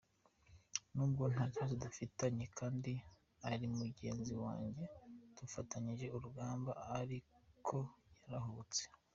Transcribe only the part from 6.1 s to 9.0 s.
urugamba ariko yarahubutse.